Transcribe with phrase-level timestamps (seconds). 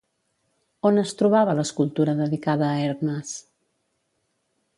[0.89, 3.37] On es trobava l'escultura dedicada a Hermes?